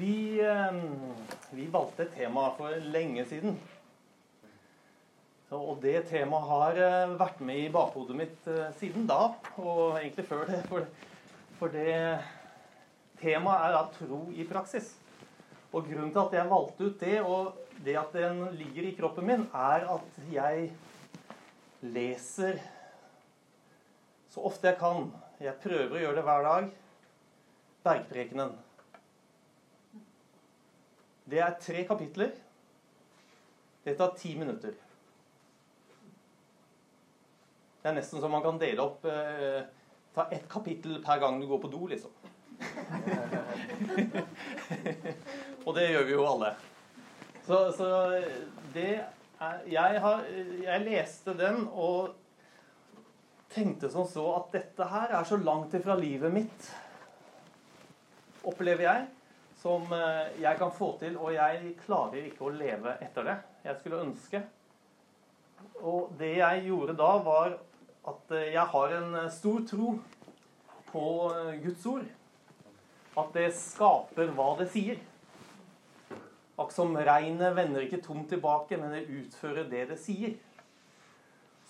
[0.00, 0.72] Vi, eh,
[1.50, 3.58] vi valgte et tema for lenge siden.
[5.52, 9.26] Og det temaet har eh, vært med i bakhodet mitt eh, siden da,
[9.60, 10.60] og egentlig før det.
[10.70, 10.86] For,
[11.58, 11.98] for det
[13.20, 14.88] temaet er da tro i praksis.
[15.68, 19.28] Og grunnen til at jeg valgte ut det, og det at den ligger i kroppen
[19.28, 20.70] min, er at jeg
[21.84, 22.56] leser
[24.32, 25.12] så ofte jeg kan.
[25.44, 26.74] Jeg prøver å gjøre det hver dag.
[27.84, 28.58] Bergprekenen.
[31.30, 32.30] Det er tre kapitler.
[33.84, 34.72] Det tar ti minutter.
[37.80, 39.62] Det er nesten som man kan dele opp eh,
[40.10, 42.10] Ta ett kapittel per gang du går på do, liksom.
[45.66, 46.48] Og det gjør vi jo alle.
[47.46, 47.86] Så, så
[48.74, 48.88] det
[49.70, 50.24] jeg, har,
[50.64, 52.10] jeg leste den og
[53.54, 56.70] tenkte som så at dette her er så langt ifra livet mitt,
[58.42, 59.06] opplever jeg
[59.60, 63.36] som eh, jeg kan få til, og jeg klarer ikke å leve etter det.
[63.66, 64.40] Jeg skulle ønske.
[65.84, 67.58] Og det jeg gjorde da, var
[68.08, 69.98] at eh, jeg har en eh, stor tro
[70.90, 71.04] på
[71.62, 72.08] Guds ord.
[73.20, 74.96] At det skaper hva det sier.
[76.56, 80.34] Akkurat som regnet vender ikke tomt tilbake, men det utfører det det sier.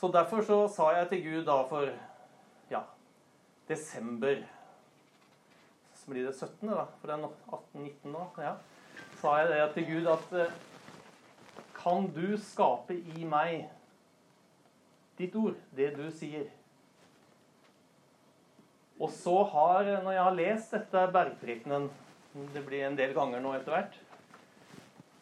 [0.00, 1.90] Så derfor så sa jeg til Gud da for
[2.72, 2.80] ja,
[3.68, 4.40] desember
[6.00, 8.24] så blir det 17., da, for det er 18-19 nå.
[8.40, 8.54] Ja.
[9.20, 10.56] Sa jeg det til Gud at eh,
[11.76, 13.68] Kan du skape i meg
[15.20, 16.48] ditt ord, det du sier?
[19.00, 21.88] Og så har, når jeg har lest dette bergprekenen,
[22.52, 23.96] det blir en del ganger nå etter hvert,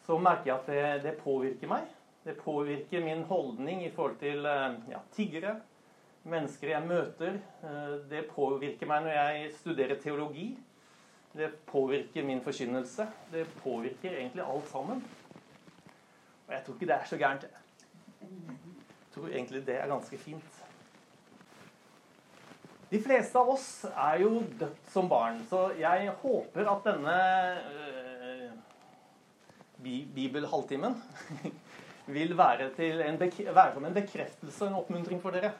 [0.05, 1.87] så merker jeg at det, det, påvirker meg.
[2.25, 5.55] Det påvirker min holdning i forhold til eh, ja, tiggere,
[6.27, 7.39] mennesker jeg møter.
[7.63, 10.49] Eh, det påvirker meg når jeg studerer teologi.
[11.33, 13.07] Det påvirker min forkynnelse.
[13.31, 15.03] Det påvirker egentlig alt sammen.
[16.47, 17.45] Og jeg tror ikke det er så gærent.
[18.21, 20.59] Jeg tror egentlig det er ganske fint.
[22.89, 27.17] De fleste av oss er jo dødt som barn, så jeg håper at denne
[27.69, 28.55] øh,
[30.15, 30.95] bibelhalvtimen
[32.17, 35.51] vil være, være som en bekreftelse og en oppmuntring for dere.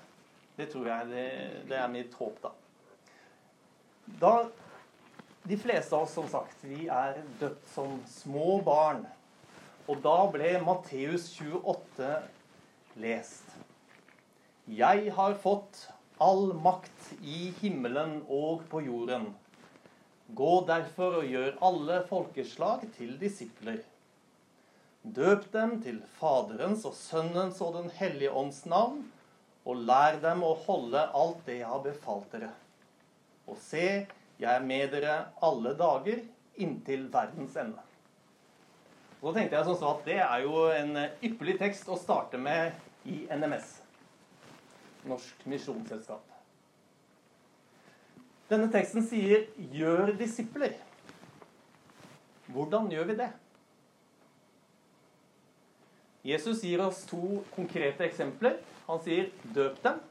[0.58, 1.28] Det tror jeg det,
[1.70, 2.52] det er mitt håp, da.
[4.20, 4.34] Da
[5.44, 9.06] de fleste av oss, som sagt, vi er døpt som små barn.
[9.90, 12.10] Og da ble Matteus 28
[13.02, 13.56] lest.
[14.70, 15.88] Jeg har fått
[16.22, 19.32] all makt i himmelen og på jorden.
[20.36, 23.80] Gå derfor og gjør alle folkeslag til disipler.
[25.02, 29.08] Døp dem til Faderens og Sønnens og Den hellige ånds navn,
[29.66, 32.52] og lær dem å holde alt det jeg har befalt dere.
[33.50, 34.06] Og se,
[34.40, 36.22] jeg er med dere alle dager
[36.60, 37.82] inntil verdens ende.
[39.20, 40.96] Så tenkte jeg sånn at det er jo en
[41.28, 42.72] ypperlig tekst å starte med
[43.10, 43.74] i NMS.
[45.10, 46.24] Norsk Misjonsselskap.
[48.50, 50.80] Denne teksten sier 'gjør disipler'.
[52.50, 53.30] Hvordan gjør vi det?
[56.24, 58.58] Jesus gir oss to konkrete eksempler.
[58.88, 60.02] Han sier 'døp dem',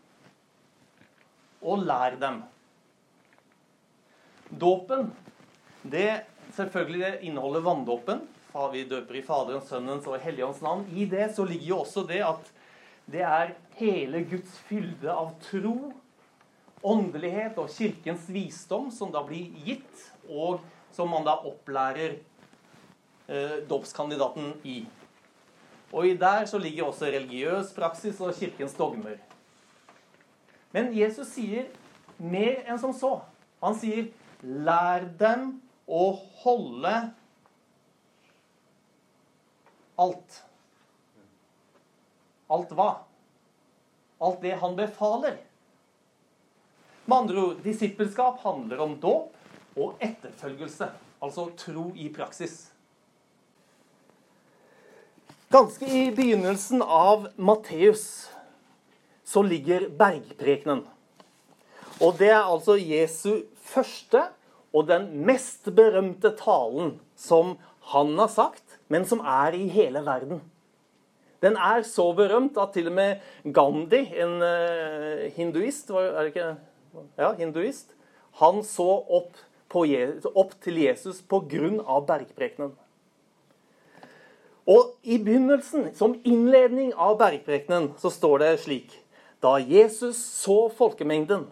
[1.63, 2.43] og 'lær dem'.
[4.49, 5.11] Dåpen,
[5.83, 6.25] det
[6.57, 8.23] selvfølgelig det inneholder vanndåpen.
[8.73, 10.87] Vi døper i Faderens, Sønnens og Helligåndens navn.
[10.91, 12.49] I det så ligger jo også det at
[13.09, 15.93] det er hele Guds fylde av tro,
[16.83, 20.61] åndelighet og kirkens visdom som da blir gitt, og
[20.95, 22.19] som man da opplærer
[23.29, 24.83] eh, dåpskandidaten i.
[25.93, 29.17] Og i der så ligger også religiøs praksis og kirkens dogmer.
[30.73, 31.71] Men Jesus sier
[32.19, 33.19] mer enn som så.
[33.63, 34.11] Han sier
[34.43, 35.51] Lær dem
[35.87, 36.13] å
[36.43, 36.95] holde
[39.99, 40.39] alt.
[42.49, 42.91] Alt hva?
[44.23, 45.37] Alt det han befaler.
[47.09, 50.91] Med andre ord, disippelskap handler om dåp og etterfølgelse.
[51.25, 52.69] Altså tro i praksis.
[55.51, 58.29] Ganske i begynnelsen av Matteus
[59.25, 60.85] så ligger bergprekenen.
[62.05, 64.27] Og det er altså Jesu første
[64.75, 67.57] og den mest berømte talen som
[67.93, 70.43] han har sagt, men som er i hele verden.
[71.43, 75.93] Den er så berømt at til og med Gandhi, en uh, hinduist,
[76.27, 76.57] ikke?
[77.19, 77.95] Ja, hinduist,
[78.41, 79.39] han så opp,
[79.87, 82.01] Jesus, opp til Jesus pga.
[82.09, 82.73] bergprekenen.
[84.69, 88.99] Og i begynnelsen, som innledning av bergprekenen, så står det slik
[89.43, 91.47] Da Jesus så folkemengden,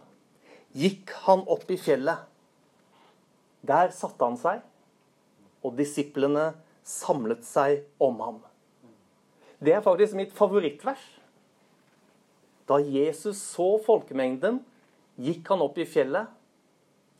[0.76, 2.26] gikk han opp i fjellet.
[3.67, 4.62] Der satte han seg,
[5.64, 6.52] og disiplene
[6.87, 8.40] samlet seg om ham.
[9.58, 11.02] Det er faktisk mitt favorittvers.
[12.69, 14.61] Da Jesus så folkemengden,
[15.17, 16.28] gikk han opp i fjellet.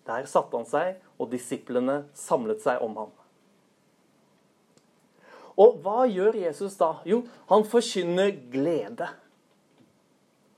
[0.07, 3.15] Der satte han seg, og disiplene samlet seg om ham.
[5.57, 6.99] Og hva gjør Jesus da?
[7.09, 9.09] Jo, han forkynner glede.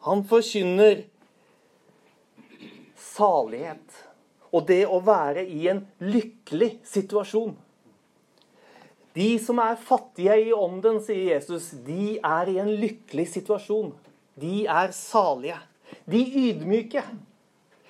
[0.02, 1.04] Han forkynner
[2.98, 4.04] salighet.
[4.52, 7.56] Og det å være i en lykkelig situasjon.
[9.18, 13.90] De som er fattige i ånden, sier Jesus, de er i en lykkelig situasjon.
[14.38, 15.58] De er salige.
[16.08, 17.02] De ydmyke.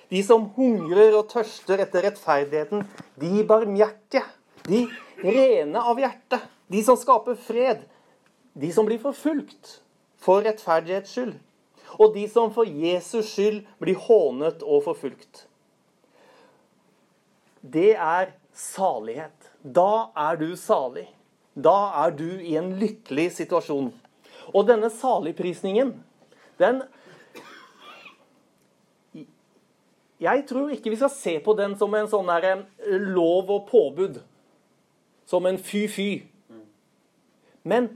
[0.09, 2.87] De som hungrer og tørster etter rettferdigheten.
[3.21, 4.25] De barmhjertige.
[4.65, 4.87] De
[5.21, 6.41] rene av hjerte.
[6.71, 7.85] De som skaper fred.
[8.57, 9.77] De som blir forfulgt
[10.19, 11.37] for rettferdighets skyld.
[11.97, 15.45] Og de som for Jesus skyld blir hånet og forfulgt.
[17.61, 19.49] Det er salighet.
[19.63, 21.07] Da er du salig.
[21.55, 23.91] Da er du i en lykkelig situasjon.
[24.53, 25.97] Og denne saligprisningen,
[26.59, 26.83] den
[30.19, 32.65] Jeg tror ikke vi skal se på den som en sånn der,
[33.15, 34.17] lov og påbud.
[35.23, 36.25] Som en fy-fy.
[37.63, 37.87] Men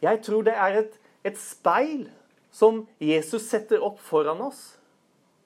[0.00, 0.96] jeg tror det er et,
[1.28, 2.06] et speil
[2.52, 4.76] som Jesus setter opp foran oss.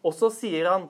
[0.04, 0.88] Og så sier han,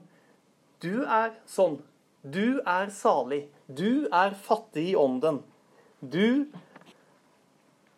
[0.82, 1.78] du er sånn.
[2.26, 3.46] Du er salig.
[3.68, 5.42] Du er fattig i ånden.
[6.00, 6.48] Du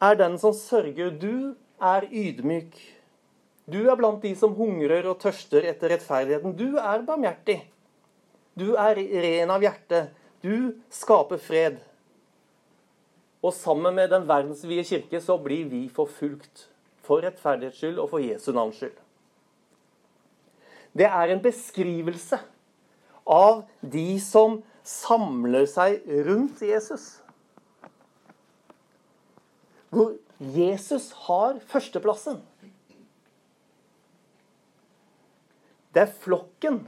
[0.03, 1.15] er den som sørger.
[1.15, 2.77] Du er ydmyk.
[3.69, 6.55] Du er blant de som hungrer og tørster etter rettferdigheten.
[6.57, 7.61] Du er barmhjertig.
[8.59, 10.09] Du er ren av hjerte.
[10.43, 11.79] Du skaper fred.
[13.45, 16.67] Og sammen med den verdensvide kirke så blir vi forfulgt.
[17.09, 18.97] For rettferdighets skyld og for Jesu navns skyld.
[20.93, 22.39] Det er en beskrivelse
[23.29, 27.17] av de som samler seg rundt Jesus
[29.89, 32.43] hvor Jesus har førsteplassen.
[35.97, 36.83] Det er flokken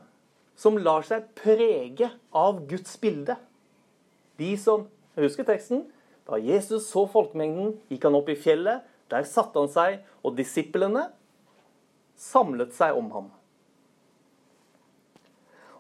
[0.61, 3.39] som lar seg prege av Guds bilde.
[4.37, 4.89] De som
[5.19, 5.83] Husker teksten?
[6.25, 8.85] Da Jesus så folkemengden, gikk han opp i fjellet.
[9.11, 11.09] Der satte han seg, og disiplene
[12.21, 13.29] samlet seg om ham.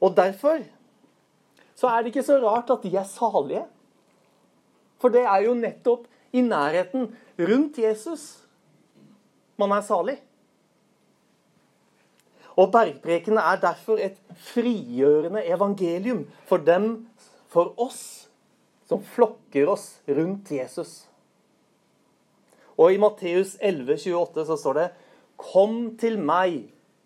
[0.00, 0.62] Og derfor
[1.76, 3.64] så er det ikke så rart at de er salige.
[5.00, 6.06] For det er jo nettopp
[6.36, 7.08] i nærheten
[7.40, 8.40] rundt Jesus
[9.60, 10.16] man er salig.
[12.56, 14.18] Og bergprekene er derfor et
[14.50, 17.06] frigjørende evangelium for dem,
[17.48, 18.28] for oss,
[18.88, 21.09] som flokker oss rundt Jesus.
[22.80, 24.86] Og i Matteus 11, 28 så står det
[25.40, 26.62] Kom til meg,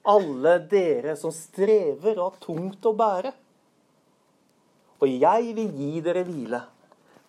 [0.06, 3.32] alle dere som strever og har tungt å bære.
[5.02, 6.60] Og jeg vil gi dere hvile.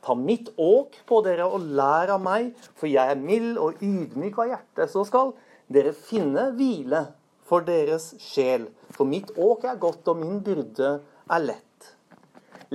[0.05, 4.37] Ta mitt åk på dere og lær av meg, for jeg er mild og ydmyk
[4.43, 4.85] av hjerte.
[4.91, 5.33] Så skal
[5.71, 7.07] dere finne hvile
[7.49, 8.67] for deres sjel.
[8.93, 11.89] For mitt åk er godt, og min byrde er lett.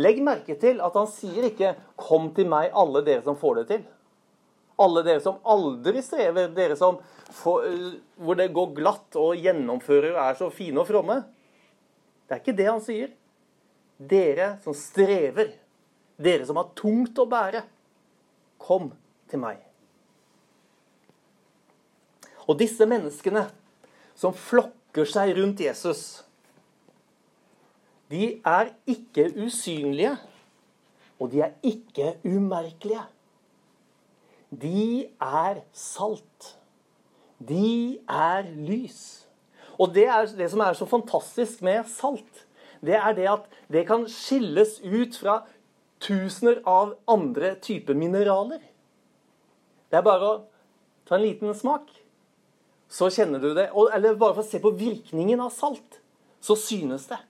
[0.00, 3.66] Legg merke til at han sier ikke 'Kom til meg, alle dere som får det
[3.68, 3.88] til'.
[4.80, 6.98] Alle dere som aldri strever, dere som
[7.36, 7.66] får,
[8.16, 11.20] hvor det går glatt og gjennomfører og er så fine og fromme.
[12.24, 13.12] Det er ikke det han sier.
[14.00, 15.52] Dere som strever,
[16.16, 17.64] dere som har tungt å bære,
[18.60, 18.88] kom
[19.28, 19.60] til meg.
[22.48, 23.44] Og disse menneskene
[24.18, 26.22] som flokker seg rundt Jesus,
[28.10, 30.16] de er ikke usynlige,
[31.20, 33.04] og de er ikke umerkelige.
[34.50, 36.56] De er salt.
[37.38, 39.26] De er lys.
[39.80, 42.46] Og det er det som er så fantastisk med salt.
[42.84, 45.42] Det er det at det kan skilles ut fra
[46.00, 48.60] tusener av andre typer mineraler.
[49.90, 50.38] Det er bare å
[51.08, 51.88] ta en liten smak,
[52.90, 53.68] så kjenner du det.
[53.70, 56.00] Eller bare for å se på virkningen av salt,
[56.40, 57.20] så synes det.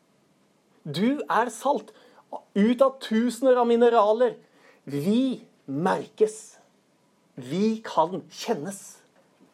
[0.84, 1.92] Du er salt.
[2.54, 4.36] Ut av tusener av mineraler.
[4.84, 6.59] Vi merkes.
[7.40, 9.00] Vi kan kjennes.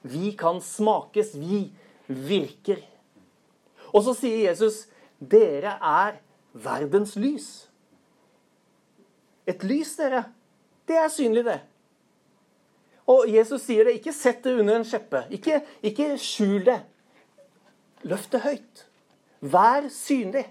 [0.06, 1.34] Vi kan smakes.
[1.38, 1.68] Vi
[2.06, 2.82] virker.
[3.92, 4.84] Og så sier Jesus,
[5.20, 6.18] dere er
[6.52, 7.48] verdens lys.
[9.46, 10.24] Et lys, dere.
[10.86, 11.60] Det er synlig, det.
[13.06, 13.98] Og Jesus sier det.
[14.00, 15.22] Ikke sett det under en skjeppe.
[15.34, 16.80] Ikke, ikke skjul det.
[18.06, 18.86] Løft det høyt.
[19.40, 20.46] Vær synlig.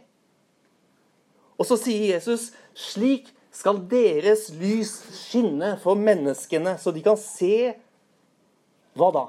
[1.60, 7.76] Og så sier Jesus, slik skal deres lys skinne for menneskene, så de kan se
[8.96, 9.26] Hva da?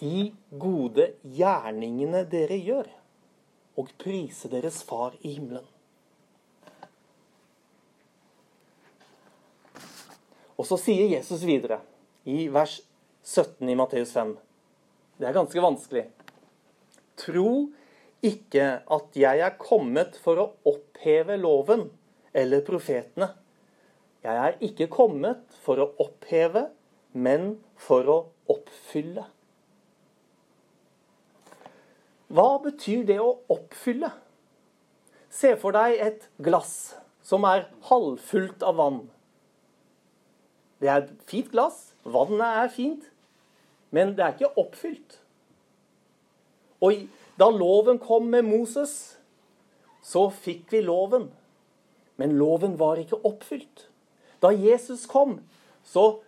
[0.00, 2.88] De gode gjerningene dere gjør,
[3.80, 5.64] og prise deres Far i himmelen.
[10.54, 11.80] Og så sier Jesus videre,
[12.24, 12.78] i vers
[13.24, 14.34] 17 i Matteus 5
[15.18, 16.04] Det er ganske vanskelig.
[17.20, 17.48] Tro
[18.24, 18.66] ikke
[18.96, 21.88] at jeg er kommet for å oppheve loven
[22.34, 23.30] eller profetene.
[24.24, 26.70] Jeg er ikke kommet for å oppheve,
[27.12, 28.18] men for å
[28.50, 29.26] oppfylle.
[32.34, 34.10] Hva betyr det å oppfylle?
[35.30, 39.02] Se for deg et glass som er halvfullt av vann.
[40.80, 43.04] Det er et fint glass, vannet er fint,
[43.94, 45.20] men det er ikke oppfylt.
[46.84, 47.06] Og
[47.40, 49.16] da loven kom med Moses,
[50.04, 51.30] så fikk vi loven.
[52.20, 53.88] Men loven var ikke oppfylt.
[54.44, 55.38] Da Jesus kom,
[55.82, 56.20] så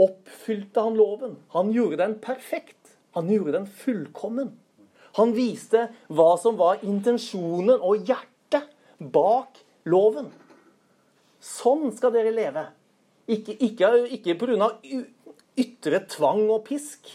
[0.00, 1.38] oppfylte han loven.
[1.56, 2.76] Han gjorde den perfekt.
[3.16, 4.52] Han gjorde den fullkommen.
[5.18, 8.68] Han viste hva som var intensjonen og hjertet
[9.00, 9.58] bak
[9.90, 10.30] loven.
[11.40, 12.68] Sånn skal dere leve.
[13.30, 14.70] Ikke, ikke, ikke pga.
[15.60, 17.08] ytre tvang og pisk,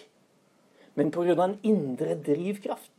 [0.96, 1.36] men pga.
[1.44, 2.95] en indre drivkraft.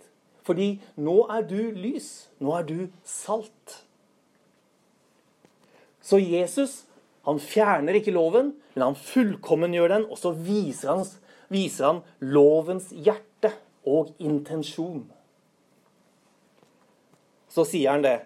[0.47, 2.29] Fordi nå er du lys.
[2.39, 3.81] Nå er du salt.
[6.07, 6.85] Så Jesus
[7.27, 11.01] han fjerner ikke loven, men han fullkommen gjør den, og så viser han,
[11.51, 13.51] viser han lovens hjerte
[13.83, 15.09] og intensjon.
[17.51, 18.21] Så sier han det.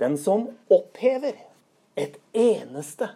[0.00, 1.36] Den som opphever
[2.00, 3.10] et eneste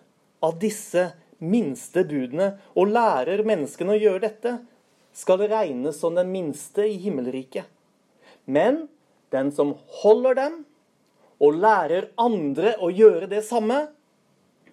[0.44, 1.06] av disse
[1.40, 4.56] minste budene og lærer menneskene å gjøre dette,
[5.16, 7.64] skal regnes som den minste i himmelriket.
[8.44, 8.86] Men
[9.34, 10.60] den som holder dem
[11.40, 13.88] og lærer andre å gjøre det samme,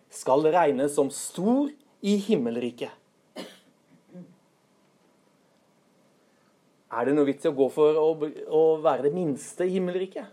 [0.07, 1.67] skal regnes som stor
[2.01, 2.93] i himmelriket.
[6.87, 8.07] Er det noe vits i å gå for å,
[8.47, 10.31] å være det minste i himmelriket?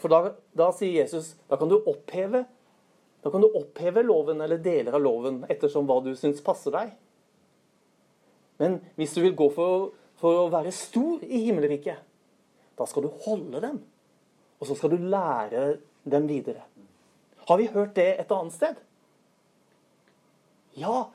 [0.00, 2.44] For da, da, sier Jesus da kan du oppheve
[3.24, 6.92] da kan du oppheve loven eller deler av loven ettersom hva du syns passer deg.
[8.62, 9.88] Men hvis du vil gå for,
[10.20, 12.00] for å være stor i himmelriket,
[12.76, 13.78] da skal du holde dem.
[14.60, 15.76] Og så skal du lære
[16.08, 16.64] dem videre.
[17.48, 18.76] Har vi hørt det et annet sted?
[20.76, 21.08] Ja,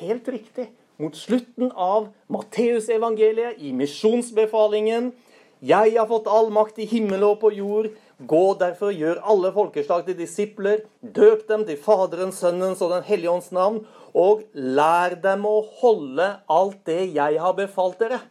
[0.00, 0.70] helt riktig.
[0.96, 5.12] Mot slutten av Matteusevangeliet, i misjonsbefalingen.
[5.60, 7.90] Jeg har fått all makt i himmel og på jord.
[8.16, 10.86] Gå derfor, gjør alle folkeslag til disipler.
[11.00, 13.82] Døp dem til Faderens, Sønnens og Den hellige ånds navn.
[14.16, 18.22] Og lær dem å holde alt det jeg har befalt dere.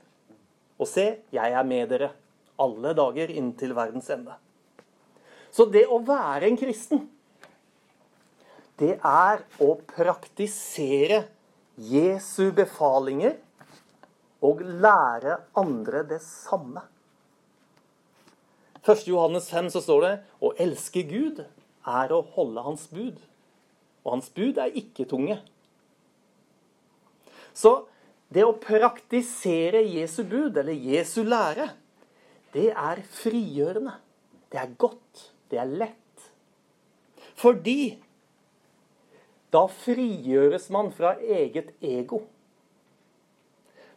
[0.80, 2.12] Og se, jeg er med dere
[2.62, 4.36] alle dager inntil verdens ende.
[5.52, 7.06] Så det å være en kristen,
[8.76, 11.24] det er å praktisere
[11.80, 13.38] Jesu befalinger
[14.44, 16.84] og lære andre det samme.
[18.86, 19.08] 1.
[19.08, 20.14] Johannes 5 så står det
[20.44, 23.18] å elske Gud er å holde hans bud.
[24.06, 25.40] Og hans bud er ikke tunge.
[27.56, 27.88] Så
[28.34, 31.70] det å praktisere Jesu bud, eller Jesu lære,
[32.56, 33.98] det er frigjørende.
[34.52, 35.26] Det er godt.
[35.52, 36.30] Det er lett.
[37.36, 37.98] Fordi
[39.54, 42.24] da frigjøres man fra eget ego.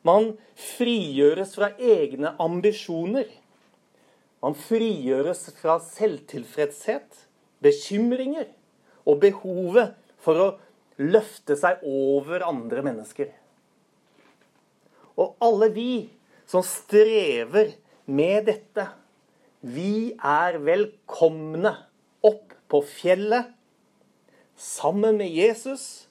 [0.07, 3.27] Man frigjøres fra egne ambisjoner.
[4.43, 7.25] Man frigjøres fra selvtilfredshet,
[7.65, 8.47] bekymringer
[9.09, 10.49] og behovet for å
[10.99, 13.33] løfte seg over andre mennesker.
[15.19, 15.93] Og alle vi
[16.49, 17.75] som strever
[18.07, 18.87] med dette,
[19.61, 21.75] vi er velkomne
[22.25, 23.51] opp på fjellet
[24.59, 26.07] sammen med Jesus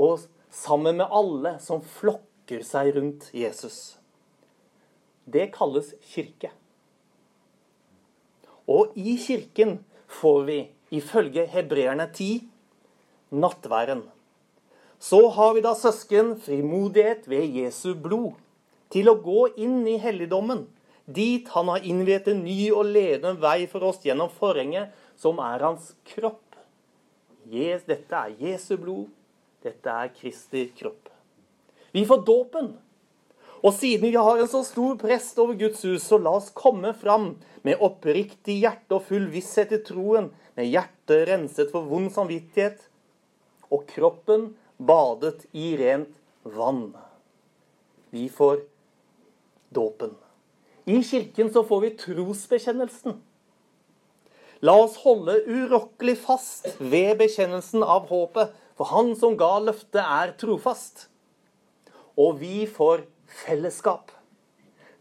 [0.00, 3.96] og sammen med alle som flokker seg rundt Jesus.
[5.24, 6.50] Det kalles kirke.
[8.70, 10.58] Og i kirken får vi,
[10.94, 12.44] ifølge hebreerne 10,
[13.34, 14.04] nattværen.
[15.04, 18.38] Så har vi da, søsken, frimodighet ved Jesu blod
[18.94, 20.64] til å gå inn i helligdommen
[21.04, 25.64] dit han har innviet en ny og ledende vei for oss gjennom forhenget, som er
[25.64, 26.40] hans kropp.
[27.44, 29.10] Dette er Jesu blod,
[29.64, 31.10] dette er Kristi kropp.
[31.92, 32.72] Vi får dåpen.
[33.64, 36.92] Og siden vi har en så stor prest over Guds hus, så la oss komme
[36.96, 37.34] fram
[37.64, 42.84] med oppriktig hjerte og full visshet i troen, med hjertet renset for vond samvittighet
[43.72, 46.96] og kroppen badet i rent vann.
[48.10, 48.60] Vi får
[49.68, 50.14] dåpen.
[50.84, 53.20] I kirken så får vi trosbekjennelsen.
[54.64, 60.32] La oss holde urokkelig fast ved bekjennelsen av håpet, for Han som ga løftet, er
[60.40, 61.06] trofast.
[62.16, 63.04] Og vi får
[63.44, 64.10] fellesskap.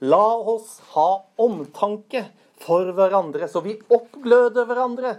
[0.03, 2.25] La oss ha omtanke
[2.63, 5.15] for hverandre, så vi oppgløder hverandre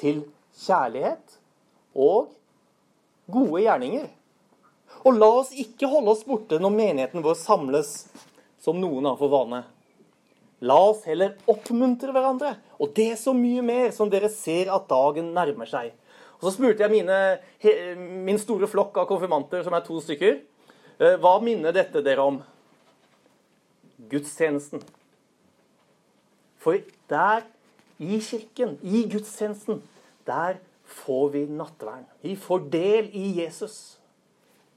[0.00, 0.24] til
[0.58, 1.38] kjærlighet
[1.94, 2.32] og
[3.32, 4.10] gode gjerninger.
[5.02, 7.94] Og la oss ikke holde oss borte når menigheten vår samles,
[8.62, 9.64] som noen har for vane.
[10.62, 14.86] La oss heller oppmuntre hverandre, og det er så mye mer som dere ser at
[14.90, 15.90] dagen nærmer seg.
[16.38, 17.38] Og Så spurte jeg mine,
[18.26, 20.40] min store flokk av konfirmanter, som er to stykker,
[20.98, 22.42] eh, hva minner dette dere om?
[24.10, 24.82] Gudstjenesten.
[26.58, 26.78] For
[27.10, 27.42] der,
[27.98, 29.82] i kirken, i gudstjenesten,
[30.26, 30.58] der
[30.92, 32.06] får vi nattverden.
[32.22, 33.98] Vi får del i Jesus.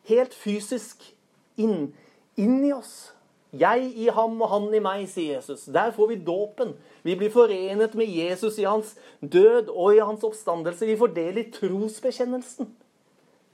[0.10, 1.04] Helt fysisk
[1.62, 1.92] inn,
[2.40, 3.12] inn i oss.
[3.56, 5.68] Jeg i ham og han i meg, sier Jesus.
[5.72, 6.74] Der får vi dåpen.
[7.08, 10.88] Vi blir forenet med Jesus i hans død og i hans oppstandelse.
[10.90, 12.74] Vi får del i trosbekjennelsen.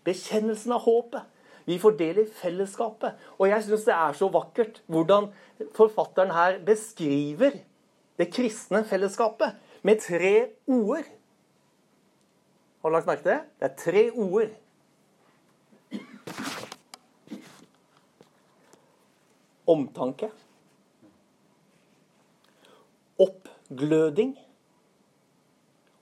[0.08, 1.28] Bekjennelsen av håpet.
[1.70, 3.20] Vi får del i fellesskapet.
[3.38, 5.30] Og jeg syns det er så vakkert hvordan
[5.78, 7.60] forfatteren her beskriver
[8.18, 11.06] det kristne fellesskapet med tre ord.
[12.82, 13.42] Har du lagt merke til det?
[13.60, 14.50] Det er tre ord.
[19.70, 20.32] Omtanke.
[23.22, 24.34] Oppgløding.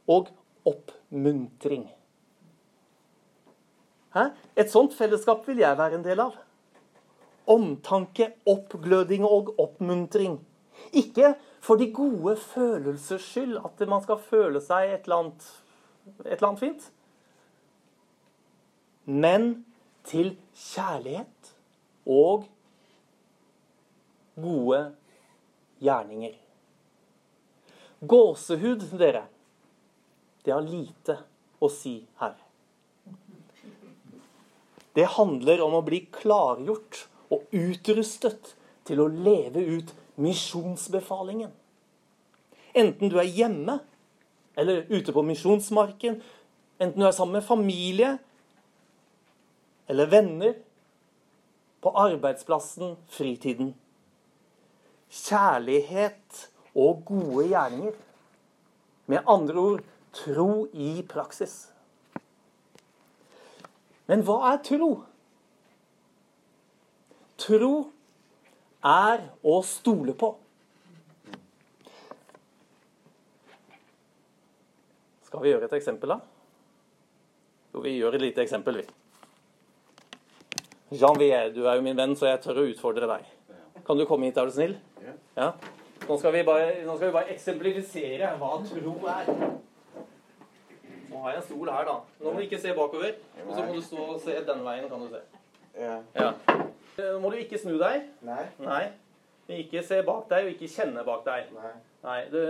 [0.07, 0.31] Og
[0.65, 1.89] oppmuntring.
[4.15, 4.29] Hæ?
[4.55, 6.39] Et sånt fellesskap vil jeg være en del av.
[7.49, 10.39] Omtanke, oppgløding og oppmuntring.
[10.93, 15.49] Ikke for de gode følelsers skyld, at man skal føle seg et eller annet,
[16.25, 16.91] et eller annet fint.
[19.09, 19.49] Men
[20.09, 21.53] til kjærlighet
[22.09, 22.45] og
[24.39, 24.83] gode
[25.83, 26.35] gjerninger.
[27.99, 29.25] Gåsehud, dere,
[30.45, 31.17] det har lite
[31.59, 32.37] å si her.
[34.95, 38.53] Det handler om å bli klargjort og utrustet
[38.87, 41.51] til å leve ut misjonsbefalingen.
[42.73, 43.79] Enten du er hjemme
[44.59, 46.19] eller ute på misjonsmarken,
[46.79, 48.17] enten du er sammen med familie
[49.89, 50.53] eller venner,
[51.81, 53.71] på arbeidsplassen, fritiden.
[55.09, 57.93] Kjærlighet og gode gjerninger.
[59.07, 61.69] Med andre ord tro i praksis.
[64.11, 64.89] Men hva er tro?
[67.39, 67.73] Tro
[68.83, 70.33] er å stole på.
[75.29, 76.15] Skal vi gjøre et eksempel, da?
[77.69, 78.85] Jo, vi gjør et lite eksempel, vi.
[80.97, 83.27] Jean-Vier, du er jo min venn, så jeg tør å utfordre deg.
[83.85, 84.73] Kan du komme hit, er du snill?
[85.35, 85.51] Ja.
[86.07, 89.29] Nå skal vi bare, skal vi bare eksemplifisere hva tro er.
[91.11, 91.93] Nå har jeg en stol her, da.
[92.23, 93.19] Nå må du ikke se bakover.
[93.43, 95.21] Og så må du stå og se den veien, kan du se.
[95.75, 95.99] Ja.
[96.17, 96.31] Ja.
[96.97, 98.07] Nå må du ikke snu deg.
[98.25, 98.47] Nei.
[98.65, 98.81] Nei.
[99.59, 101.53] Ikke se bak deg, og ikke kjenne bak deg.
[101.53, 101.75] Nei.
[102.07, 102.17] Nei.
[102.33, 102.41] Du,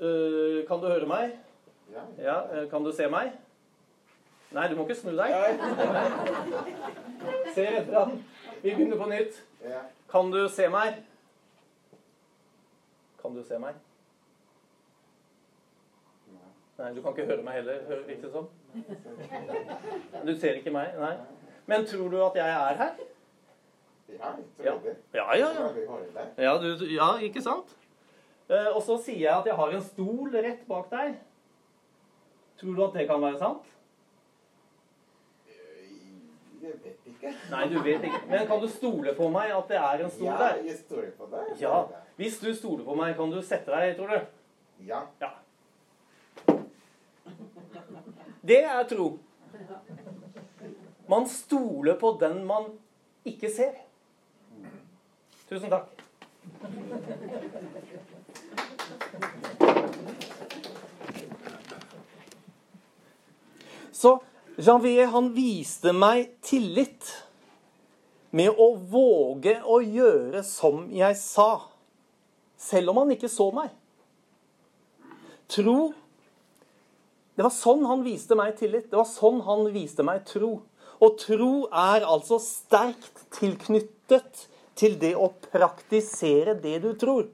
[0.00, 1.36] øh, kan du høre meg?
[2.18, 2.56] Ja.
[2.62, 3.32] Øh, Kan du se meg?
[4.50, 5.28] Nei, du må ikke snu deg.
[7.54, 8.24] Se etter han.
[8.62, 9.42] Vi begynner på nytt.
[10.10, 10.94] Kan du se meg?
[13.22, 13.74] Kan du se meg?
[16.78, 18.48] Nei, du kan ikke høre meg heller, hører virker det som.
[20.26, 20.86] Du ser ikke meg?
[20.98, 21.14] Nei.
[21.66, 22.90] Men tror du at jeg er her?
[24.08, 24.30] Ja,
[24.64, 24.72] Ja.
[25.14, 25.48] Ja, ja,
[26.38, 26.58] ja.
[26.62, 27.76] Du- ja ikke sant?
[28.50, 31.14] Eh, og så sier jeg at jeg har en stol rett bak deg.
[32.60, 33.66] Tror du at det kan være sant?
[36.62, 37.32] Jeg vet ikke.
[37.52, 38.20] Nei, du vet ikke.
[38.28, 40.58] Men kan du stole på meg at det er en stol Ja, der?
[40.66, 41.52] jeg stoler på deg.
[41.62, 41.82] Ja.
[42.18, 44.18] Hvis du stoler på meg, kan du sette deg, tror du?
[44.88, 45.04] Ja.
[45.22, 45.30] Ja.
[48.48, 49.08] Det er tro.
[51.08, 52.72] Man stoler på den man
[53.24, 53.78] ikke ser.
[55.48, 55.94] Tusen takk.
[63.98, 64.18] Så
[64.56, 67.08] Janvier han viste meg tillit
[68.30, 71.64] med å våge å gjøre som jeg sa,
[72.58, 73.72] selv om han ikke så meg.
[75.48, 75.94] Tro
[77.38, 78.88] Det var sånn han viste meg tillit.
[78.90, 80.56] Det var sånn han viste meg tro.
[80.98, 87.28] Og tro er altså sterkt tilknyttet til det å praktisere det du tror.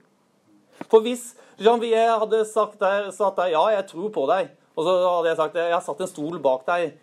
[0.92, 4.94] For hvis Janvier hadde sagt der, sagt der, ja, jeg tror på deg, og så
[5.02, 6.94] hadde jeg sagt jeg har satt en stol bak deg,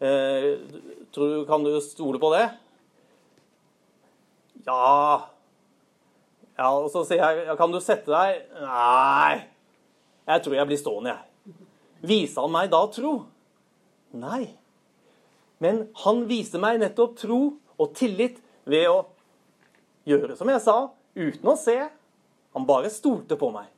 [0.00, 0.48] eh,
[1.48, 2.46] kan du stole på det?
[4.66, 5.28] Ja
[6.58, 8.42] Ja, og så sier jeg Kan du sette deg?
[8.60, 9.46] Nei.
[10.28, 11.54] Jeg tror jeg blir stående, jeg.
[12.08, 13.12] Viste han meg da tro?
[14.18, 14.50] Nei.
[15.62, 17.40] Men han viste meg nettopp tro
[17.78, 18.36] og tillit
[18.68, 18.98] ved å
[20.08, 20.76] gjøre som jeg sa,
[21.16, 21.78] uten å se.
[22.56, 23.70] Han bare stolte på meg.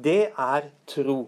[0.00, 1.26] Det er tro.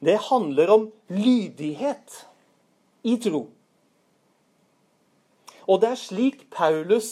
[0.00, 2.26] Det handler om lydighet
[3.02, 3.46] i tro.
[5.68, 7.10] Og det er slik Paulus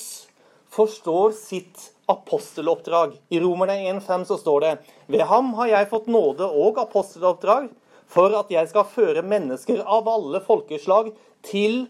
[0.72, 3.18] forstår sitt aposteloppdrag.
[3.29, 4.72] I Romerne 1,5 så står det
[5.07, 7.68] Ved ham har jeg fått nåde og aposteloppdrag
[8.09, 11.12] for at jeg skal føre mennesker av alle folkeslag
[11.44, 11.85] til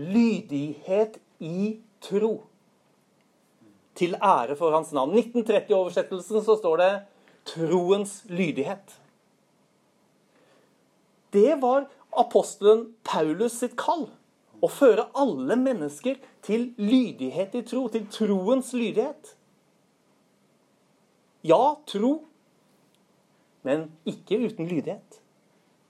[0.00, 2.38] lydighet i tro.
[4.00, 5.12] Til ære for hans navn.
[5.12, 6.92] 1930-oversettelsen så står det
[7.44, 8.99] 'troens lydighet'.
[11.30, 14.08] Det var apostelen Paulus sitt kall.
[14.60, 19.36] Å føre alle mennesker til lydighet i tro, til troens lydighet.
[21.46, 22.18] Ja, tro,
[23.64, 25.20] men ikke uten lydighet.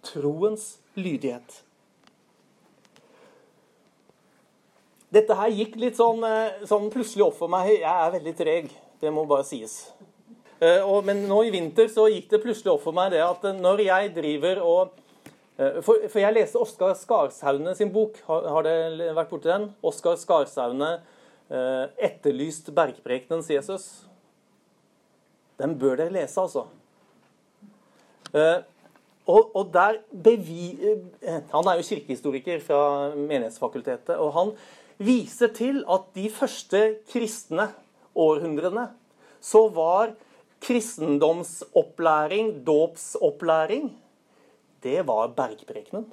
[0.07, 1.65] Troens lydighet.
[5.11, 7.73] Dette her gikk litt sånn, eh, sånn plutselig opp for meg.
[7.81, 9.91] Jeg er veldig treg, det må bare sies.
[10.61, 13.83] Eh, men nå i vinter så gikk det plutselig opp for meg det at når
[13.89, 15.00] jeg driver og Eh,
[15.85, 18.17] for, for, jeg leste Oskar Skarsaune sin bok.
[18.27, 19.67] Har, har det vært borti den?
[19.85, 20.93] Oskar Skarsaune,
[21.51, 23.89] eh, 'Etterlyst bergprekenens Jesus'.
[25.61, 26.65] Den bør dere lese, altså.
[28.33, 28.63] Eh,
[29.29, 30.73] og, og der bevi,
[31.21, 34.17] eh, Han er jo kirkehistoriker fra Menighetsfakultetet.
[34.17, 34.55] Og han
[34.99, 37.69] viser til at de første kristne
[38.17, 38.89] århundrene
[39.41, 40.15] så var
[40.61, 43.95] kristendomsopplæring, dåpsopplæring,
[44.85, 46.07] det var bergprekenen.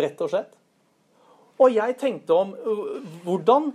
[0.00, 0.56] Rett og slett.
[1.60, 2.54] Og jeg tenkte om
[3.26, 3.70] hvordan,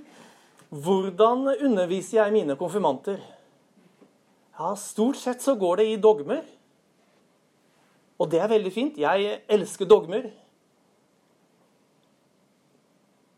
[0.74, 3.20] hvordan underviser jeg mine konfirmanter?
[4.56, 6.42] Ja, Stort sett så går det i dogmer.
[8.18, 8.98] Og det er veldig fint.
[8.98, 10.30] Jeg elsker dogmer.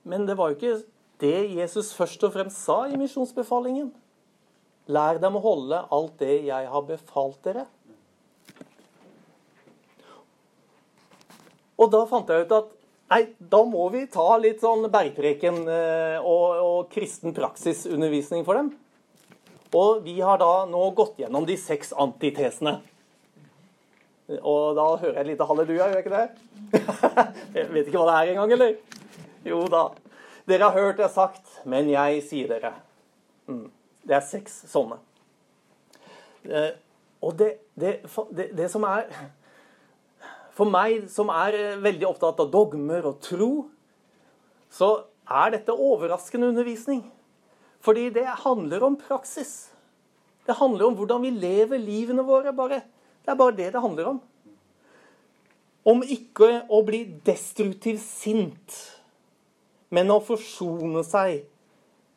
[0.07, 0.75] Men det var jo ikke
[1.19, 3.89] det Jesus først og fremst sa i misjonsbefalingen.
[4.87, 7.65] Lær dem å holde alt det jeg har befalt dere.
[11.77, 12.73] Og da fant jeg ut at
[13.13, 18.73] nei, da må vi ta litt sånn bergpreken eh, og, og kristen praksisundervisning for dem.
[19.77, 22.79] Og vi har da nå gått gjennom de seks antitesene.
[24.41, 26.27] Og da hører jeg et lite halleluja, gjør jeg ikke det?
[27.57, 28.73] jeg vet ikke hva det er engang, eller?
[29.47, 29.85] Jo da.
[30.47, 32.73] Dere har hørt det sagt, men jeg sier dere.
[33.47, 33.67] Mm.
[34.07, 34.99] Det er seks sånne.
[36.47, 36.73] Eh,
[37.23, 37.97] og det, det,
[38.35, 39.07] det, det som er
[40.57, 43.51] for meg som er eh, veldig opptatt av dogmer og tro,
[44.73, 44.89] så
[45.27, 47.03] er dette overraskende undervisning.
[47.85, 49.69] Fordi det handler om praksis.
[50.47, 52.53] Det handler om hvordan vi lever livene våre.
[52.55, 52.81] bare.
[53.21, 54.21] Det er bare det det handler om.
[55.87, 58.75] Om ikke å bli destruktivt sint,
[59.89, 61.45] men å forsone seg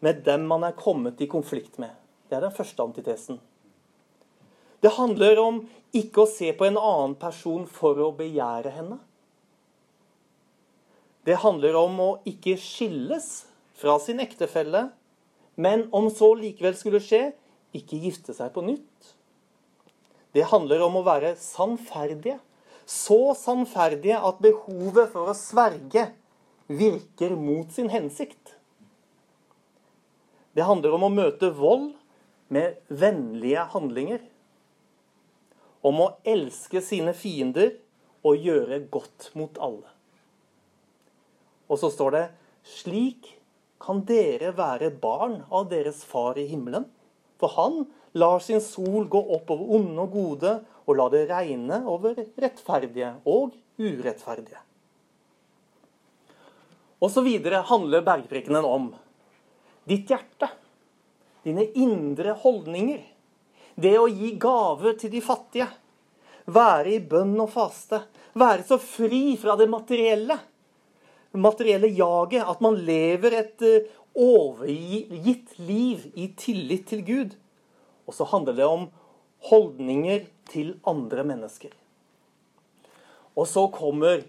[0.02, 1.92] med dem man er kommet i konflikt med.
[2.26, 3.38] Det er den første antitesen.
[4.80, 5.60] Det handler om
[5.96, 8.98] ikke å se på en annen person for å begjære henne.
[11.26, 13.28] Det handler om å ikke skilles
[13.76, 14.88] fra sin ektefelle,
[15.60, 17.30] men om så likevel skulle skje,
[17.76, 19.12] ikke gifte seg på nytt.
[20.32, 22.38] Det handler om å være sannferdige.
[22.86, 26.08] Så sannferdige at behovet for å sverge
[26.70, 28.56] virker mot sin hensikt.
[30.54, 31.92] Det handler om å møte vold
[32.50, 34.22] med vennlige handlinger
[35.86, 37.74] om å elske sine fiender
[38.26, 39.88] og gjøre godt mot alle.
[41.70, 42.24] Og så står det
[42.66, 43.36] slik
[43.80, 46.84] kan dere være barn av deres far i himmelen.
[47.40, 51.80] For han lar sin sol gå opp over onde og gode, og lar det regne
[51.88, 54.58] over rettferdige og urettferdige.
[57.00, 58.90] Og så videre handler bergprekenen om
[59.88, 60.50] ditt hjerte,
[61.46, 63.00] dine indre holdninger
[63.82, 65.68] det å gi gaver til de fattige.
[66.50, 68.02] Være i bønn og faste.
[68.38, 70.38] Være så fri fra det materielle.
[71.32, 72.46] materielle jaget.
[72.46, 77.36] At man lever et eh, overgitt liv i tillit til Gud.
[78.06, 78.88] Og så handler det om
[79.50, 81.70] holdninger til andre mennesker.
[83.38, 84.24] Og så kommer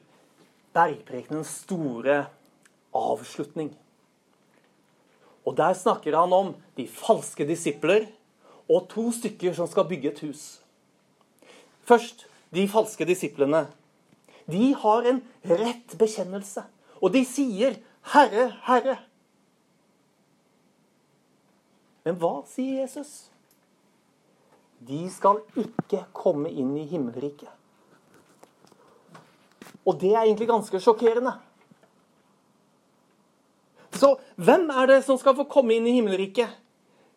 [0.75, 2.25] bergprekenens store
[2.95, 3.73] avslutning.
[5.41, 8.05] Og der snakker han om de falske disipler
[8.71, 10.43] og to stykker som skal bygge et hus.
[11.83, 13.65] Først de falske disiplene.
[14.51, 16.63] De har en rett bekjennelse,
[17.01, 17.75] og de sier
[18.13, 18.97] 'Herre, Herre'.
[22.03, 23.29] Men hva sier Jesus?
[24.87, 27.49] De skal ikke komme inn i himmelriket.
[29.85, 31.33] Og det er egentlig ganske sjokkerende.
[33.91, 36.49] Så hvem er det som skal få komme inn i himmelriket?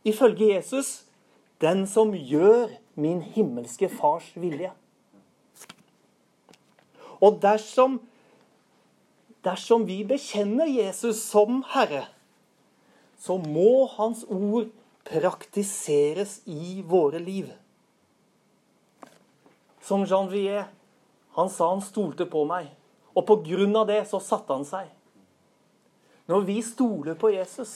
[0.05, 1.04] Ifølge Jesus
[1.65, 2.69] den som gjør
[3.01, 4.71] min himmelske fars vilje.
[7.25, 7.99] Og dersom,
[9.45, 12.05] dersom vi bekjenner Jesus som Herre,
[13.17, 14.69] så må Hans ord
[15.09, 17.49] praktiseres i våre liv.
[19.85, 20.69] Som Jean Vier.
[21.35, 22.69] Han sa han stolte på meg.
[23.15, 24.89] Og på grunn av det så satte han seg.
[26.31, 27.73] Når vi stoler på Jesus,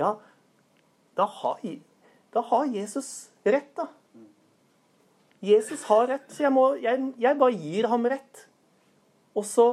[0.00, 0.14] ja,
[1.18, 1.58] da har,
[2.32, 3.88] da har Jesus rett, da.
[5.42, 8.44] Jesus har rett, så jeg, må, jeg, jeg bare gir ham rett.
[9.34, 9.66] Og så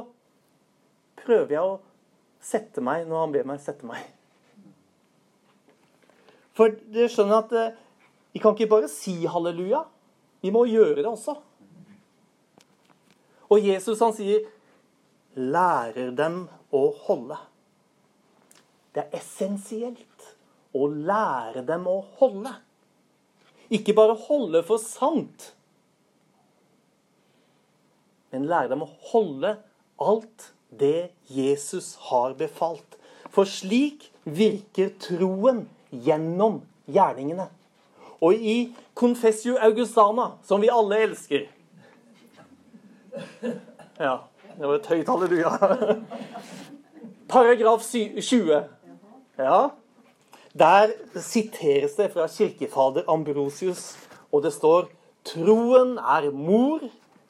[1.20, 1.76] prøver jeg å
[2.42, 4.02] sette meg når han ber meg sette meg.
[6.56, 7.78] For dere skjønner at eh,
[8.34, 9.84] vi kan ikke bare si halleluja.
[10.42, 11.36] Vi må gjøre det også.
[13.50, 14.46] Og Jesus han sier
[15.34, 16.42] 'lærer dem
[16.74, 17.38] å holde'.
[18.94, 20.02] Det er essensielt
[20.76, 22.52] å lære dem å holde.
[23.70, 25.52] Ikke bare holde for sant,
[28.30, 29.56] men lære dem å holde
[30.00, 32.98] alt det Jesus har befalt.
[33.30, 37.48] For slik virker troen gjennom gjerningene.
[38.20, 38.56] Og i
[38.94, 41.46] Confessio Augustana, som vi alle elsker
[43.98, 44.20] Ja,
[44.56, 45.50] det var et høyt halleluja.
[47.30, 48.60] Paragraf 20.
[49.40, 49.58] Ja,
[50.58, 53.94] der siteres det fra kirkefader Ambrosius,
[54.32, 54.90] og det står
[55.24, 56.80] Troen er mor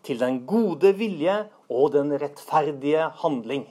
[0.06, 3.66] til den gode vilje og den rettferdige handling.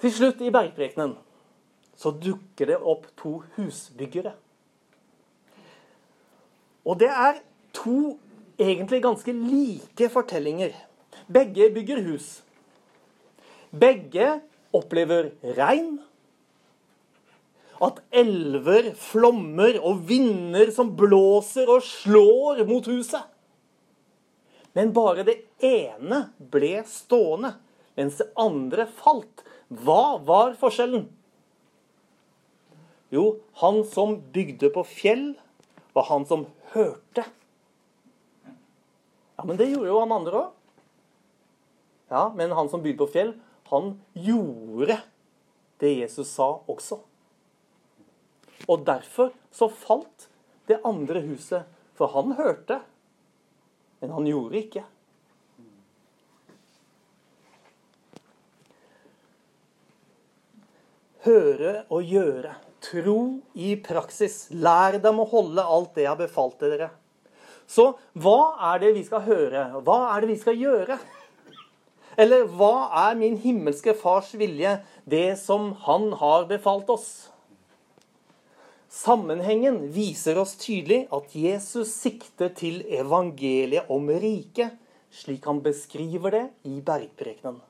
[0.00, 1.16] Til slutt i bergprekenen
[2.00, 4.32] så dukker det opp to husbyggere.
[6.88, 7.42] Og det er
[7.76, 8.18] to
[8.60, 10.72] egentlig ganske like fortellinger.
[11.28, 12.42] Begge bygger hus.
[13.70, 14.40] Begge
[14.76, 15.98] opplever regn.
[17.80, 23.24] At elver flommer og vinder som blåser og slår mot huset.
[24.76, 27.54] Men bare det ene ble stående,
[27.98, 29.42] mens det andre falt.
[29.70, 31.08] Hva var forskjellen?
[33.10, 35.32] Jo, han som bygde på fjell,
[35.96, 37.24] var han som hørte.
[39.34, 40.56] Ja, men det gjorde jo han andre òg.
[42.10, 43.32] Ja, men han som bygde på fjell,
[43.70, 44.98] han gjorde
[45.80, 46.98] det Jesus sa også.
[48.68, 50.28] Og derfor så falt
[50.68, 52.80] det andre huset, for han hørte,
[54.00, 54.82] men han gjorde ikke.
[61.24, 62.56] Høre og gjøre.
[62.80, 63.20] Tro
[63.60, 64.46] i praksis.
[64.56, 66.88] Lær dem å holde alt det jeg har befalt dere.
[67.68, 69.66] Så hva er det vi skal høre?
[69.84, 70.96] Hva er det vi skal gjøre?
[72.20, 74.76] Eller hva er min himmelske fars vilje,
[75.08, 77.30] det som han har befalt oss?
[78.90, 84.74] Sammenhengen viser oss tydelig at Jesus sikter til evangeliet om riket,
[85.10, 87.62] slik han beskriver det i bergprekenen.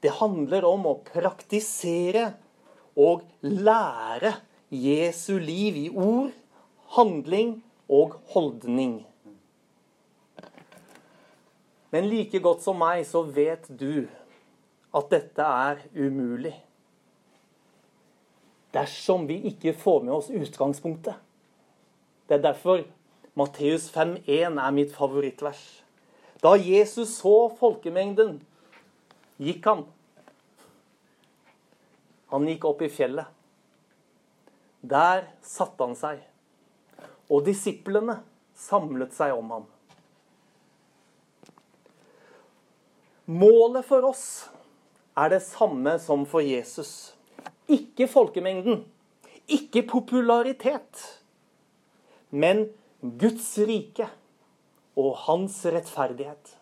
[0.00, 2.30] Det handler om å praktisere
[2.96, 4.32] og lære
[4.72, 6.30] Jesu liv i ord,
[6.96, 7.58] handling
[7.90, 9.02] og holdning.
[11.90, 14.06] Men like godt som meg så vet du
[14.94, 16.54] at dette er umulig.
[18.74, 21.18] Dersom vi ikke får med oss utgangspunktet.
[22.28, 22.84] Det er derfor
[23.38, 25.62] Matteus 5,1 er mitt favorittvers.
[26.42, 28.38] Da Jesus så folkemengden,
[29.42, 29.82] gikk han
[32.30, 33.26] han gikk opp i fjellet.
[34.80, 36.20] Der satte han seg,
[37.26, 38.20] og disiplene
[38.56, 39.66] samlet seg om ham.
[43.30, 44.24] Målet for oss
[45.14, 47.12] er det samme som for Jesus.
[47.70, 48.80] Ikke folkemengden,
[49.46, 51.04] ikke popularitet,
[52.34, 52.64] men
[53.20, 54.08] Guds rike
[54.98, 56.56] og hans rettferdighet.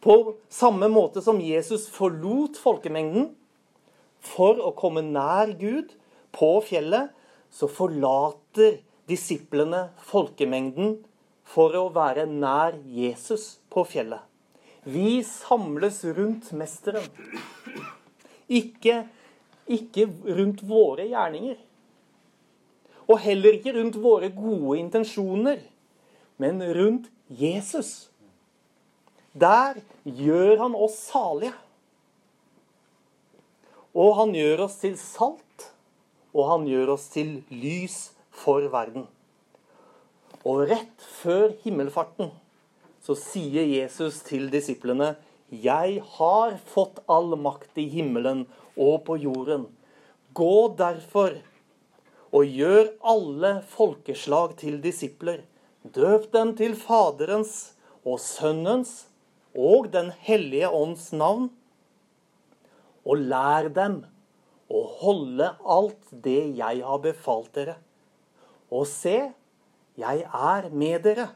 [0.00, 3.34] På samme måte som Jesus forlot folkemengden,
[4.24, 5.92] for å komme nær Gud
[6.32, 7.12] på fjellet,
[7.52, 8.80] så forlater
[9.10, 10.98] disiplene folkemengden
[11.44, 14.29] for å være nær Jesus på fjellet.
[14.84, 17.04] Vi samles rundt Mesteren.
[18.48, 19.02] Ikke,
[19.68, 21.58] ikke rundt våre gjerninger.
[23.10, 25.60] Og heller ikke rundt våre gode intensjoner,
[26.40, 28.08] men rundt Jesus.
[29.36, 31.54] Der gjør han oss salige.
[33.94, 35.70] Og han gjør oss til salt,
[36.32, 39.08] og han gjør oss til lys for verden.
[40.46, 42.30] Og rett før himmelfarten
[43.10, 45.16] så sier Jesus til disiplene
[45.50, 48.44] Jeg har fått all makt i himmelen
[48.78, 49.64] og på jorden.
[50.30, 51.40] Gå derfor
[52.30, 55.40] og gjør alle folkeslag til disipler.
[55.82, 57.72] Døp dem til Faderens
[58.06, 59.08] og Sønnens
[59.58, 61.50] og Den hellige ånds navn,
[63.02, 64.04] og lær dem
[64.70, 67.74] å holde alt det jeg har befalt dere.
[68.70, 69.32] Og se,
[69.98, 71.32] jeg er med dere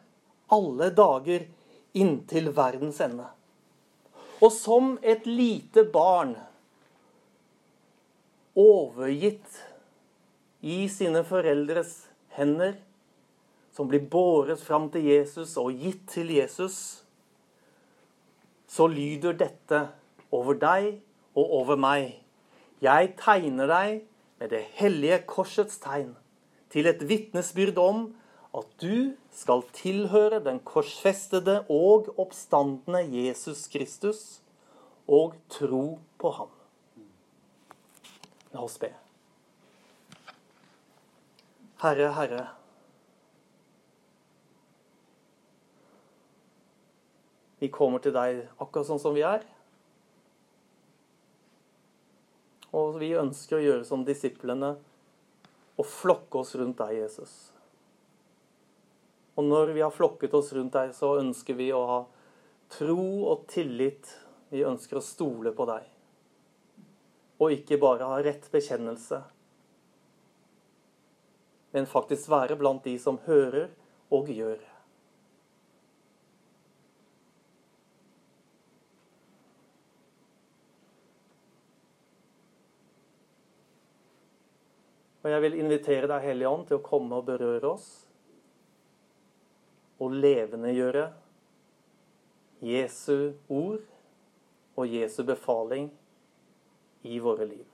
[0.55, 1.49] alle dager
[1.95, 3.27] inntil verdens ende.
[4.43, 6.35] Og som et lite barn
[8.59, 9.61] overgitt
[10.65, 11.95] i sine foreldres
[12.37, 12.75] hender,
[13.75, 17.05] som blir båret fram til Jesus og gitt til Jesus,
[18.71, 19.81] så lyder dette
[20.35, 20.91] over deg
[21.35, 22.21] og over meg.
[22.83, 24.03] Jeg tegner deg
[24.43, 26.15] med det hellige korsets tegn
[26.75, 28.07] til et vitnesbyrd om
[28.55, 34.21] at du skal tilhøre den korsfestede og oppstandende Jesus Kristus
[35.11, 36.53] og tro på ham.
[38.55, 38.93] La oss be.
[41.83, 42.45] Herre, Herre.
[47.59, 49.43] Vi kommer til deg akkurat sånn som vi er.
[52.75, 54.75] Og vi ønsker å gjøre som disiplene
[55.75, 57.54] og flokke oss rundt deg, Jesus.
[59.35, 62.01] Og når vi har flokket oss rundt deg, så ønsker vi å ha
[62.77, 64.11] tro og tillit.
[64.53, 65.89] Vi ønsker å stole på deg.
[67.43, 69.19] Og ikke bare ha rett bekjennelse,
[71.75, 73.73] men faktisk være blant de som hører
[74.15, 74.61] og gjør.
[85.25, 88.04] Og jeg vil invitere deg, Hellige Ånd, til å komme og berøre oss.
[90.05, 91.05] Og levendegjøre
[92.65, 93.85] Jesu ord
[94.77, 95.89] og Jesu befaling
[97.09, 97.65] i våre liv.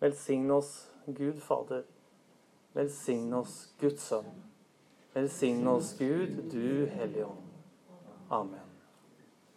[0.00, 1.82] Velsign oss, Gud Fader.
[2.72, 4.28] Velsign oss, Guds Sønn.
[5.14, 7.45] Velsign oss, Gud, du Hellige Ånd.
[8.30, 8.65] Amen.